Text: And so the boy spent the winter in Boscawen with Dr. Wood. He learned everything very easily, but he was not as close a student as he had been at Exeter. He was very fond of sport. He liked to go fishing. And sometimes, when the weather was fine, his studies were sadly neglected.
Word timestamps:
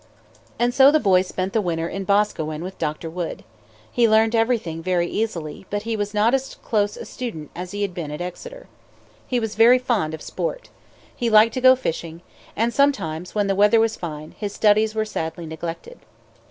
And 0.57 0.73
so 0.73 0.89
the 0.91 0.99
boy 0.99 1.21
spent 1.21 1.53
the 1.53 1.61
winter 1.61 1.87
in 1.87 2.05
Boscawen 2.05 2.63
with 2.63 2.79
Dr. 2.79 3.07
Wood. 3.07 3.43
He 3.91 4.09
learned 4.09 4.33
everything 4.33 4.81
very 4.81 5.05
easily, 5.07 5.67
but 5.69 5.83
he 5.83 5.95
was 5.95 6.11
not 6.11 6.33
as 6.33 6.55
close 6.55 6.97
a 6.97 7.05
student 7.05 7.51
as 7.55 7.69
he 7.69 7.83
had 7.83 7.93
been 7.93 8.09
at 8.09 8.19
Exeter. 8.19 8.67
He 9.27 9.39
was 9.39 9.53
very 9.53 9.77
fond 9.77 10.15
of 10.15 10.23
sport. 10.23 10.71
He 11.15 11.29
liked 11.29 11.53
to 11.53 11.61
go 11.61 11.75
fishing. 11.75 12.23
And 12.55 12.73
sometimes, 12.73 13.35
when 13.35 13.45
the 13.45 13.53
weather 13.53 13.79
was 13.79 13.95
fine, 13.95 14.31
his 14.31 14.53
studies 14.53 14.95
were 14.95 15.05
sadly 15.05 15.45
neglected. 15.45 15.99